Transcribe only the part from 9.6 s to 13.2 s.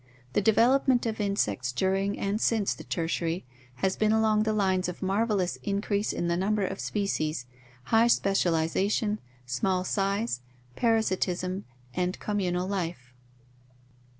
size, parasitism, and communal life.